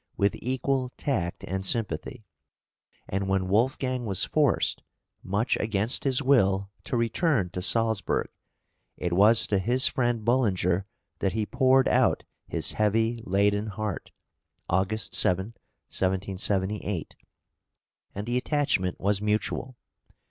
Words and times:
}(336) 0.17 0.41
with 0.41 0.51
equal 0.55 0.89
tact 0.97 1.43
and 1.43 1.63
sympathy; 1.63 2.25
and 3.07 3.27
when 3.27 3.47
Wolfgang 3.47 4.03
was 4.07 4.23
forced, 4.23 4.81
much 5.21 5.55
against 5.59 6.05
his 6.05 6.23
will, 6.23 6.71
to 6.85 6.97
return 6.97 7.51
to 7.51 7.61
Salzburg, 7.61 8.25
it 8.97 9.13
was 9.13 9.45
to 9.45 9.59
his 9.59 9.85
friend 9.85 10.25
Bullinger 10.25 10.87
that 11.19 11.33
he 11.33 11.45
poured 11.45 11.87
out 11.87 12.23
his 12.47 12.71
heavy 12.71 13.19
laden 13.27 13.67
heart 13.67 14.09
(August 14.67 15.13
7, 15.13 15.53
1778). 15.89 17.15
And 18.15 18.25
the 18.25 18.37
attachment 18.37 18.99
was 18.99 19.21
mutual. 19.21 19.77